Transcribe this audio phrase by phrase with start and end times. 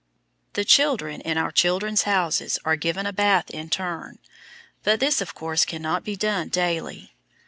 [0.53, 4.17] The children in our "Children's Houses" are given a bath in turn,
[4.83, 7.13] but this, of course, can not be done daily.